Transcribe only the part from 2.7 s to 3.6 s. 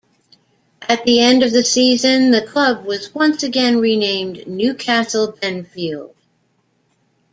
was once